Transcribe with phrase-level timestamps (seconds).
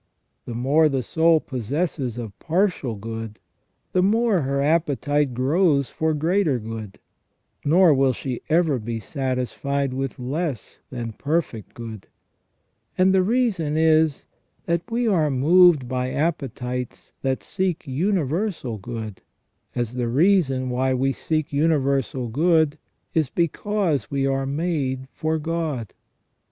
[0.45, 3.37] The more the soul possesses of partial good,
[3.93, 6.97] the more her appetite grows for greater good,
[7.63, 12.07] nor will she ever be satisfied with less than perfect good;
[12.97, 14.25] and the reason is,
[14.65, 19.21] that we are moved by appetites that seek universal good,
[19.75, 22.79] as the reason why we seek universal good
[23.13, 25.93] is because we are made for God.